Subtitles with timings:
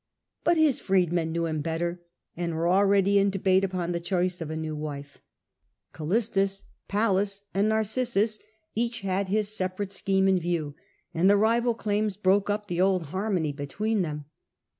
[0.43, 2.01] But his freedmen ^ knew him better,
[2.35, 5.19] and were already in debate among the upon the choice of a new wife.
[5.93, 8.39] Callistus, to^thrSioTce Pallas, and Narcissus
[8.73, 10.75] each had his separate of a new scheme in view,
[11.13, 14.25] and the rival claims broke up the old harmony between them.